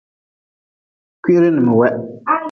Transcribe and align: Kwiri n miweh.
Kwiri 1.21 1.49
n 1.51 1.57
miweh. 1.65 1.95